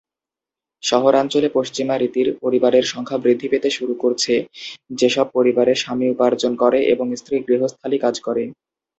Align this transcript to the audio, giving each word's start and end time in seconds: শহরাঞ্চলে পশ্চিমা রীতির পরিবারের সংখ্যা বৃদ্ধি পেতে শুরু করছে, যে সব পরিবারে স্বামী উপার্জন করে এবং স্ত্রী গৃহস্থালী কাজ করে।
শহরাঞ্চলে 0.83 1.49
পশ্চিমা 1.49 1.95
রীতির 1.97 2.27
পরিবারের 2.41 2.85
সংখ্যা 2.93 3.17
বৃদ্ধি 3.17 3.47
পেতে 3.49 3.69
শুরু 3.69 3.93
করছে, 3.95 4.33
যে 4.99 5.07
সব 5.09 5.27
পরিবারে 5.33 5.73
স্বামী 5.75 6.05
উপার্জন 6.09 6.53
করে 6.55 6.79
এবং 6.93 7.07
স্ত্রী 7.15 7.35
গৃহস্থালী 7.47 7.97
কাজ 8.05 8.15
করে। 8.19 8.43